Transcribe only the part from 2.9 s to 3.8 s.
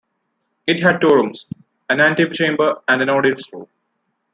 an audience room.